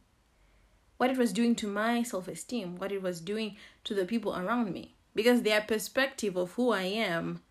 what 0.96 1.10
it 1.10 1.18
was 1.18 1.32
doing 1.32 1.54
to 1.56 1.66
my 1.66 2.02
self 2.02 2.28
esteem, 2.28 2.76
what 2.76 2.92
it 2.92 3.02
was 3.02 3.20
doing 3.20 3.56
to 3.84 3.94
the 3.94 4.04
people 4.04 4.36
around 4.36 4.72
me, 4.72 4.94
because 5.14 5.42
their 5.42 5.60
perspective 5.60 6.36
of 6.36 6.52
who 6.52 6.70
I 6.70 6.82
am 6.82 7.42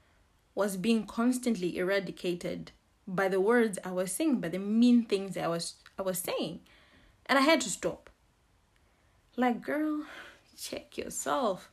was 0.55 0.77
being 0.77 1.05
constantly 1.05 1.77
eradicated 1.77 2.71
by 3.07 3.27
the 3.27 3.39
words 3.39 3.77
I 3.83 3.91
was 3.91 4.12
saying, 4.12 4.41
by 4.41 4.50
the 4.50 4.59
mean 4.59 5.05
things 5.05 5.38
I 5.38 5.47
was 5.47 5.75
I 6.00 6.01
was 6.01 6.19
saying. 6.19 6.62
And 7.25 7.38
I 7.38 7.41
had 7.41 7.62
to 7.62 7.69
stop. 7.69 8.09
Like, 9.36 9.62
girl, 9.62 10.03
check 10.57 10.97
yourself. 10.97 11.69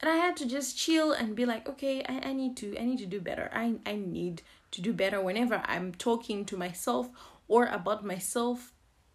And 0.00 0.10
I 0.10 0.16
had 0.16 0.36
to 0.38 0.46
just 0.46 0.78
chill 0.78 1.12
and 1.12 1.36
be 1.36 1.44
like, 1.44 1.68
okay, 1.68 2.02
I, 2.08 2.30
I 2.30 2.32
need 2.32 2.56
to 2.58 2.76
I 2.78 2.84
need 2.84 2.98
to 2.98 3.06
do 3.06 3.20
better. 3.20 3.50
I 3.52 3.74
I 3.84 3.96
need 3.96 4.42
to 4.70 4.80
do 4.80 4.92
better 4.92 5.20
whenever 5.20 5.62
I'm 5.66 5.92
talking 5.92 6.44
to 6.46 6.56
myself 6.56 7.10
or 7.48 7.66
about 7.66 8.04
myself 8.04 8.72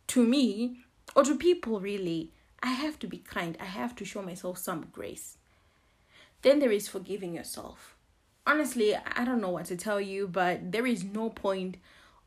to 0.08 0.24
me 0.24 0.82
or 1.16 1.24
to 1.24 1.36
people 1.36 1.80
really. 1.80 2.32
I 2.62 2.72
have 2.72 2.98
to 3.00 3.08
be 3.08 3.18
kind. 3.20 3.58
I 3.60 3.66
have 3.66 3.96
to 3.98 4.06
show 4.06 4.22
myself 4.22 4.58
some 4.58 4.88
grace. 4.92 5.38
Then 6.42 6.60
there 6.60 6.72
is 6.72 6.88
forgiving 6.88 7.36
yourself. 7.36 7.96
Honestly, 8.48 8.96
I 8.96 9.26
don't 9.26 9.42
know 9.42 9.50
what 9.50 9.66
to 9.66 9.76
tell 9.76 10.00
you, 10.00 10.28
but 10.28 10.72
there 10.72 10.86
is 10.86 11.04
no 11.04 11.30
point 11.30 11.78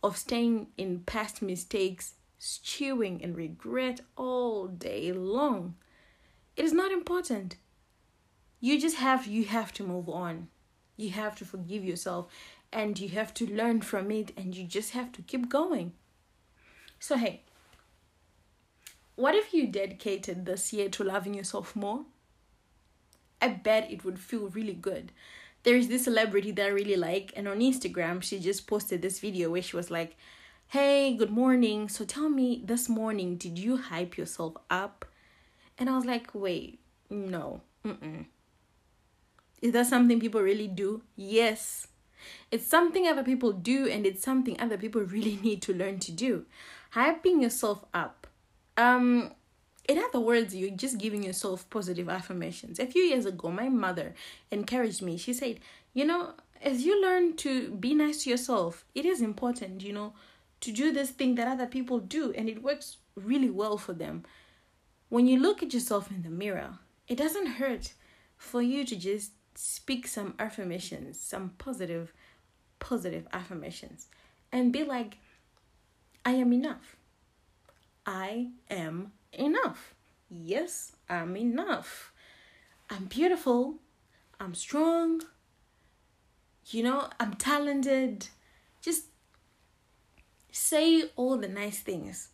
of 0.02 0.16
staying 0.16 0.68
in 0.76 1.00
past 1.00 1.42
mistakes, 1.42 2.14
stewing 2.38 3.20
in 3.20 3.34
regret 3.34 4.00
all 4.16 4.66
day 4.66 5.12
long. 5.12 5.74
It 6.56 6.64
is 6.64 6.72
not 6.72 6.92
important. 6.92 7.56
You 8.60 8.80
just 8.80 8.96
have 8.96 9.26
you 9.26 9.44
have 9.44 9.72
to 9.74 9.84
move 9.84 10.08
on. 10.08 10.48
You 10.96 11.10
have 11.10 11.36
to 11.36 11.44
forgive 11.44 11.84
yourself 11.84 12.26
and 12.72 12.98
you 12.98 13.08
have 13.10 13.32
to 13.34 13.46
learn 13.46 13.80
from 13.82 14.10
it 14.10 14.32
and 14.36 14.54
you 14.54 14.64
just 14.66 14.92
have 14.92 15.12
to 15.12 15.22
keep 15.22 15.48
going. 15.48 15.92
So, 16.98 17.16
hey, 17.16 17.42
what 19.14 19.34
if 19.34 19.54
you 19.54 19.66
dedicated 19.66 20.44
this 20.44 20.72
year 20.72 20.88
to 20.90 21.04
loving 21.04 21.34
yourself 21.34 21.76
more? 21.76 22.04
I 23.40 23.48
bet 23.48 23.90
it 23.90 24.04
would 24.04 24.18
feel 24.18 24.48
really 24.48 24.74
good. 24.74 25.12
There 25.62 25.76
is 25.76 25.88
this 25.88 26.04
celebrity 26.04 26.50
that 26.52 26.66
I 26.66 26.70
really 26.70 26.96
like, 26.96 27.32
and 27.36 27.46
on 27.46 27.60
Instagram, 27.60 28.22
she 28.22 28.38
just 28.38 28.66
posted 28.66 29.02
this 29.02 29.20
video 29.20 29.50
where 29.50 29.62
she 29.62 29.76
was 29.76 29.90
like, 29.90 30.16
Hey, 30.68 31.16
good 31.16 31.30
morning. 31.30 31.88
So 31.88 32.04
tell 32.04 32.28
me, 32.28 32.62
this 32.64 32.88
morning, 32.88 33.36
did 33.36 33.58
you 33.58 33.76
hype 33.76 34.18
yourself 34.18 34.54
up? 34.68 35.04
And 35.78 35.88
I 35.88 35.96
was 35.96 36.04
like, 36.04 36.34
Wait, 36.34 36.80
no. 37.10 37.60
Mm-mm. 37.84 38.26
Is 39.60 39.72
that 39.72 39.86
something 39.86 40.20
people 40.20 40.40
really 40.40 40.68
do? 40.68 41.02
Yes. 41.16 41.88
It's 42.50 42.66
something 42.66 43.06
other 43.06 43.22
people 43.22 43.52
do, 43.52 43.86
and 43.88 44.06
it's 44.06 44.22
something 44.22 44.58
other 44.60 44.78
people 44.78 45.00
really 45.16 45.38
need 45.42 45.62
to 45.62 45.74
learn 45.74 45.98
to 46.00 46.12
do. 46.12 46.46
Hyping 46.94 47.42
yourself 47.42 47.84
up. 47.92 48.26
Um, 48.76 49.32
in 49.88 49.98
other 49.98 50.20
words, 50.20 50.54
you're 50.54 50.70
just 50.70 50.98
giving 50.98 51.22
yourself 51.22 51.68
positive 51.70 52.08
affirmations. 52.08 52.78
A 52.78 52.86
few 52.86 53.02
years 53.02 53.26
ago, 53.26 53.50
my 53.50 53.68
mother 53.68 54.14
encouraged 54.50 55.02
me. 55.02 55.16
She 55.16 55.32
said, 55.32 55.60
You 55.94 56.04
know, 56.04 56.34
as 56.62 56.84
you 56.84 57.00
learn 57.00 57.36
to 57.36 57.70
be 57.70 57.94
nice 57.94 58.24
to 58.24 58.30
yourself, 58.30 58.84
it 58.94 59.04
is 59.04 59.20
important, 59.20 59.82
you 59.82 59.92
know, 59.92 60.12
to 60.60 60.72
do 60.72 60.92
this 60.92 61.10
thing 61.10 61.36
that 61.36 61.48
other 61.48 61.66
people 61.66 61.98
do, 61.98 62.32
and 62.32 62.48
it 62.48 62.62
works 62.62 62.98
really 63.14 63.50
well 63.50 63.78
for 63.78 63.92
them. 63.92 64.24
When 65.08 65.26
you 65.26 65.38
look 65.38 65.62
at 65.62 65.72
yourself 65.72 66.10
in 66.10 66.22
the 66.22 66.30
mirror, 66.30 66.78
it 67.06 67.16
doesn't 67.16 67.46
hurt 67.46 67.94
for 68.36 68.60
you 68.60 68.84
to 68.84 68.96
just 68.96 69.32
speak 69.60 70.06
some 70.06 70.34
affirmations, 70.38 71.18
some 71.18 71.50
positive, 71.58 72.12
positive 72.78 73.26
affirmations, 73.32 74.06
and 74.52 74.72
be 74.72 74.84
like, 74.84 75.18
I 76.24 76.32
am 76.32 76.52
enough. 76.52 76.94
I 78.06 78.50
am 78.70 79.10
enough. 79.32 79.94
Yes, 80.30 80.92
I'm 81.10 81.36
enough. 81.36 82.12
I'm 82.88 83.06
beautiful. 83.06 83.74
I'm 84.38 84.54
strong. 84.54 85.22
You 86.66 86.84
know, 86.84 87.08
I'm 87.18 87.34
talented. 87.34 88.28
Just 88.80 89.06
say 90.52 91.10
all 91.16 91.36
the 91.36 91.48
nice 91.48 91.80
things 91.80 92.28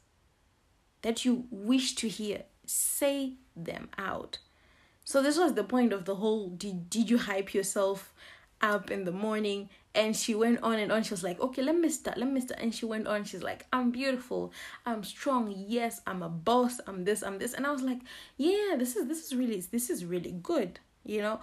that 1.01 1.25
you 1.25 1.47
wish 1.51 1.95
to 1.95 2.09
hear. 2.09 2.43
Say 2.67 3.37
them 3.57 3.89
out. 3.97 4.41
So 5.05 5.23
this 5.23 5.39
was 5.39 5.55
the 5.55 5.65
point 5.65 5.93
of 5.93 6.07
the 6.07 6.17
whole 6.17 6.49
did 6.49 6.89
did 6.91 7.11
you 7.11 7.19
hype 7.19 7.55
yourself 7.55 8.15
up 8.61 8.91
in 8.91 9.05
the 9.05 9.13
morning? 9.13 9.69
And 9.95 10.17
she 10.17 10.35
went 10.35 10.61
on 10.63 10.81
and 10.81 10.91
on. 10.91 11.05
She 11.05 11.13
was 11.13 11.23
like, 11.23 11.39
okay, 11.41 11.63
let 11.63 11.77
me 11.77 11.89
start, 11.89 12.19
let 12.19 12.29
me 12.29 12.41
start. 12.41 12.61
And 12.61 12.75
she 12.75 12.85
went 12.85 13.07
on. 13.07 13.23
She's 13.23 13.45
like, 13.45 13.65
I'm 13.73 13.93
beautiful, 13.93 14.53
I'm 14.85 15.05
strong. 15.05 15.55
Yes, 15.69 16.01
I'm 16.07 16.23
a 16.23 16.29
boss. 16.29 16.81
I'm 16.87 17.05
this, 17.05 17.23
I'm 17.23 17.39
this. 17.39 17.55
And 17.55 17.65
I 17.65 17.71
was 17.71 17.83
like, 17.83 18.01
yeah, 18.37 18.75
this 18.77 18.97
is 18.97 19.07
this 19.07 19.25
is 19.25 19.37
really 19.37 19.61
this 19.61 19.91
is 19.91 20.05
really 20.05 20.33
good. 20.33 20.81
You 21.05 21.21
know, 21.23 21.41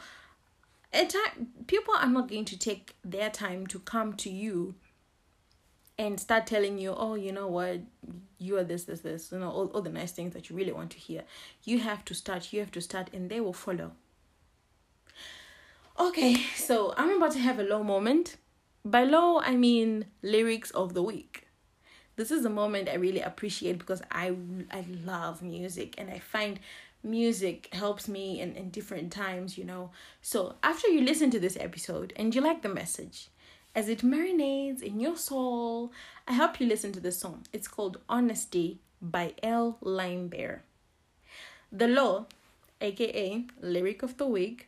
at 0.91 1.11
time 1.11 1.49
people 1.67 1.93
are 1.95 2.07
not 2.07 2.29
going 2.29 2.45
to 2.45 2.57
take 2.57 2.95
their 3.05 3.29
time 3.29 3.67
to 3.67 3.79
come 3.79 4.13
to 4.15 4.29
you 4.29 4.75
and 5.97 6.19
start 6.19 6.47
telling 6.47 6.79
you, 6.79 6.93
oh, 6.97 7.13
you 7.13 7.31
know 7.31 7.47
what, 7.47 7.81
you 8.41 8.57
are 8.57 8.63
this, 8.63 8.83
this, 8.85 9.01
this, 9.01 9.31
you 9.31 9.39
know, 9.39 9.51
all, 9.51 9.67
all 9.67 9.81
the 9.81 9.89
nice 9.89 10.11
things 10.11 10.33
that 10.33 10.49
you 10.49 10.55
really 10.55 10.71
want 10.71 10.91
to 10.91 10.97
hear. 10.97 11.23
You 11.63 11.79
have 11.79 12.03
to 12.05 12.13
start, 12.13 12.51
you 12.51 12.59
have 12.59 12.71
to 12.71 12.81
start, 12.81 13.09
and 13.13 13.29
they 13.29 13.39
will 13.39 13.53
follow. 13.53 13.91
Okay, 15.99 16.35
so 16.55 16.93
I'm 16.97 17.17
about 17.17 17.31
to 17.33 17.39
have 17.39 17.59
a 17.59 17.63
low 17.63 17.83
moment. 17.83 18.37
by 18.83 19.03
low, 19.03 19.39
I 19.39 19.55
mean 19.55 20.05
lyrics 20.23 20.71
of 20.71 20.93
the 20.93 21.03
week. 21.03 21.47
This 22.15 22.31
is 22.31 22.45
a 22.45 22.49
moment 22.49 22.89
I 22.89 22.95
really 22.95 23.21
appreciate 23.21 23.77
because 23.79 24.01
I 24.11 24.35
I 24.71 24.85
love 25.05 25.41
music 25.41 25.95
and 25.97 26.09
I 26.09 26.19
find 26.19 26.59
music 27.03 27.69
helps 27.73 28.07
me 28.07 28.39
in, 28.41 28.55
in 28.55 28.69
different 28.69 29.11
times, 29.11 29.57
you 29.57 29.63
know. 29.65 29.91
So 30.21 30.55
after 30.63 30.87
you 30.87 31.01
listen 31.01 31.31
to 31.31 31.39
this 31.39 31.57
episode 31.59 32.13
and 32.15 32.33
you 32.35 32.41
like 32.41 32.61
the 32.61 32.69
message, 32.69 33.29
as 33.73 33.87
it 33.87 33.99
marinates 33.99 34.81
in 34.81 34.99
your 34.99 35.17
soul, 35.17 35.91
I 36.27 36.33
hope 36.33 36.59
you 36.59 36.67
listen 36.67 36.91
to 36.93 36.99
the 36.99 37.11
song. 37.11 37.45
It's 37.53 37.67
called 37.67 37.99
Honesty 38.09 38.79
by 39.01 39.33
L. 39.41 39.77
Limebear. 39.81 40.59
The 41.71 41.87
Law, 41.87 42.25
aka 42.81 43.45
Lyric 43.61 44.03
of 44.03 44.17
the 44.17 44.27
Week, 44.27 44.67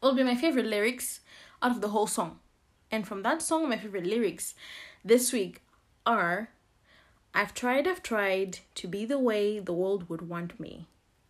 will 0.00 0.14
be 0.14 0.22
my 0.22 0.34
favorite 0.34 0.66
lyrics 0.66 1.20
out 1.62 1.72
of 1.72 1.80
the 1.80 1.88
whole 1.88 2.06
song. 2.06 2.38
And 2.90 3.06
from 3.06 3.22
that 3.22 3.42
song, 3.42 3.68
my 3.68 3.76
favorite 3.76 4.06
lyrics 4.06 4.54
this 5.04 5.32
week 5.32 5.62
are 6.06 6.50
I've 7.34 7.52
tried, 7.52 7.86
I've 7.86 8.02
tried 8.02 8.60
to 8.76 8.88
be 8.88 9.04
the 9.04 9.18
way 9.18 9.58
the 9.58 9.74
world 9.74 10.08
would 10.08 10.28
want 10.28 10.58
me. 10.58 10.86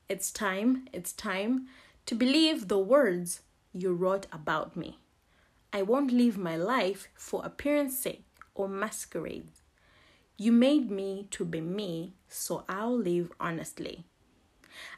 It's 0.09 0.31
time, 0.31 0.87
it's 0.93 1.12
time 1.12 1.67
to 2.07 2.15
believe 2.15 2.69
the 2.69 2.79
words 2.79 3.41
you 3.73 3.93
wrote 3.93 4.26
about 4.31 4.76
me. 4.76 4.99
I 5.76 5.83
won't 5.83 6.11
live 6.11 6.38
my 6.38 6.56
life 6.56 7.09
for 7.14 7.45
appearance 7.45 7.99
sake 7.99 8.25
or 8.54 8.66
masquerade. 8.66 9.50
You 10.38 10.50
made 10.50 10.90
me 10.90 11.28
to 11.33 11.45
be 11.45 11.61
me, 11.61 12.14
so 12.30 12.64
I'll 12.66 12.97
live 12.97 13.30
honestly. 13.38 14.06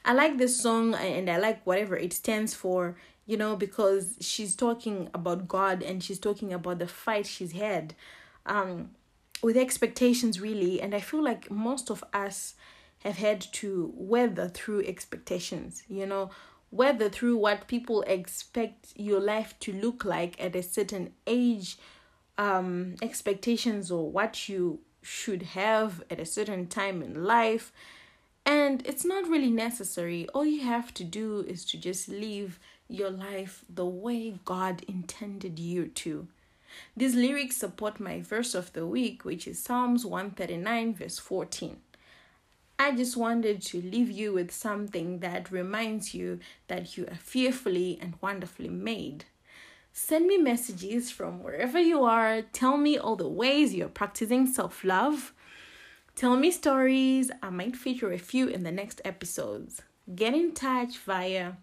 I 0.04 0.12
like 0.12 0.38
this 0.38 0.60
song 0.60 0.94
and 0.94 1.28
I 1.28 1.38
like 1.38 1.66
whatever 1.66 1.96
it 1.96 2.12
stands 2.12 2.54
for, 2.54 2.94
you 3.26 3.36
know, 3.36 3.56
because 3.56 4.18
she's 4.20 4.54
talking 4.54 5.10
about 5.12 5.48
God 5.48 5.82
and 5.82 6.00
she's 6.00 6.20
talking 6.20 6.52
about 6.52 6.78
the 6.78 6.86
fight 6.86 7.26
she's 7.26 7.50
had 7.50 7.96
um, 8.46 8.90
with 9.42 9.56
expectations, 9.56 10.40
really. 10.40 10.80
And 10.80 10.94
I 10.94 11.00
feel 11.00 11.24
like 11.24 11.50
most 11.50 11.90
of 11.90 12.04
us 12.12 12.54
have 13.00 13.16
had 13.16 13.40
to 13.40 13.92
weather 13.96 14.48
through 14.48 14.84
expectations, 14.84 15.82
you 15.88 16.06
know, 16.06 16.30
weather 16.70 17.08
through 17.08 17.36
what 17.36 17.68
people 17.68 18.02
expect 18.02 18.92
your 18.96 19.20
life 19.20 19.58
to 19.60 19.72
look 19.72 20.04
like 20.04 20.40
at 20.42 20.54
a 20.54 20.62
certain 20.62 21.12
age, 21.26 21.78
um, 22.36 22.96
expectations 23.02 23.90
or 23.90 24.10
what 24.10 24.48
you 24.48 24.80
should 25.02 25.42
have 25.42 26.02
at 26.10 26.20
a 26.20 26.26
certain 26.26 26.66
time 26.66 27.02
in 27.02 27.24
life. 27.24 27.72
And 28.44 28.86
it's 28.86 29.04
not 29.04 29.28
really 29.28 29.50
necessary. 29.50 30.28
All 30.28 30.44
you 30.44 30.62
have 30.62 30.94
to 30.94 31.04
do 31.04 31.44
is 31.46 31.64
to 31.66 31.78
just 31.78 32.08
live 32.08 32.58
your 32.88 33.10
life 33.10 33.64
the 33.68 33.84
way 33.84 34.38
God 34.44 34.84
intended 34.88 35.58
you 35.58 35.88
to. 35.88 36.28
These 36.96 37.14
lyrics 37.14 37.56
support 37.56 38.00
my 38.00 38.20
verse 38.20 38.54
of 38.54 38.72
the 38.72 38.86
week, 38.86 39.24
which 39.24 39.46
is 39.46 39.62
Psalms 39.62 40.04
139, 40.04 40.94
verse 40.94 41.18
14. 41.18 41.78
I 42.78 42.92
just 42.92 43.16
wanted 43.16 43.60
to 43.62 43.82
leave 43.82 44.10
you 44.10 44.32
with 44.32 44.52
something 44.52 45.18
that 45.18 45.50
reminds 45.50 46.14
you 46.14 46.38
that 46.68 46.96
you 46.96 47.06
are 47.06 47.16
fearfully 47.16 47.98
and 48.00 48.14
wonderfully 48.20 48.68
made. 48.68 49.24
Send 49.92 50.28
me 50.28 50.38
messages 50.38 51.10
from 51.10 51.42
wherever 51.42 51.80
you 51.80 52.04
are. 52.04 52.42
Tell 52.42 52.76
me 52.76 52.96
all 52.96 53.16
the 53.16 53.28
ways 53.28 53.74
you're 53.74 53.88
practicing 53.88 54.46
self 54.46 54.84
love. 54.84 55.34
Tell 56.14 56.36
me 56.36 56.52
stories. 56.52 57.32
I 57.42 57.50
might 57.50 57.76
feature 57.76 58.12
a 58.12 58.18
few 58.18 58.46
in 58.46 58.62
the 58.62 58.70
next 58.70 59.00
episodes. 59.04 59.82
Get 60.14 60.34
in 60.34 60.52
touch 60.52 60.98
via 60.98 61.54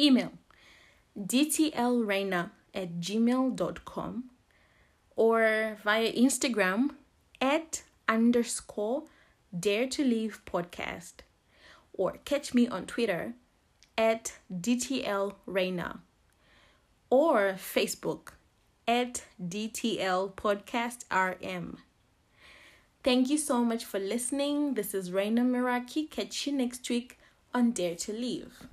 email 0.00 0.32
dtlreina 1.18 2.50
at 2.74 3.00
gmail.com 3.00 4.24
or 5.14 5.78
via 5.82 6.12
Instagram 6.12 6.90
at 7.40 7.82
underscore 8.08 9.04
Dare 9.58 9.86
to 9.86 10.04
Live 10.04 10.42
podcast 10.44 11.22
or 11.92 12.18
catch 12.24 12.52
me 12.52 12.66
on 12.66 12.86
Twitter 12.86 13.34
at 13.96 14.34
DTL 14.52 15.34
Reina 15.46 16.00
or 17.10 17.54
Facebook 17.54 18.30
at 18.88 19.24
DTL 19.42 20.34
Podcast 20.34 21.04
RM. 21.10 21.78
Thank 23.02 23.30
you 23.30 23.38
so 23.38 23.64
much 23.64 23.84
for 23.84 24.00
listening. 24.00 24.74
This 24.74 24.92
is 24.92 25.12
Reina 25.12 25.42
Miraki. 25.42 26.10
Catch 26.10 26.46
you 26.46 26.52
next 26.52 26.88
week 26.90 27.18
on 27.54 27.70
Dare 27.70 27.94
to 27.94 28.12
Live. 28.12 28.66